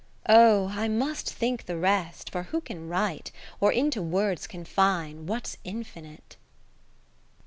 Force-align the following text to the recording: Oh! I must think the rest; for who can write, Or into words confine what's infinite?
Oh! 0.27 0.69
I 0.73 0.87
must 0.87 1.31
think 1.31 1.67
the 1.67 1.77
rest; 1.77 2.31
for 2.31 2.41
who 2.49 2.59
can 2.59 2.89
write, 2.89 3.31
Or 3.59 3.71
into 3.71 4.01
words 4.01 4.47
confine 4.47 5.27
what's 5.27 5.57
infinite? 5.63 6.37